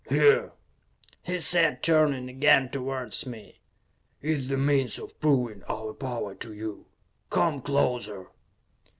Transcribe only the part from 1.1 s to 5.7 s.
he said, turning again towards me, "is the means of proving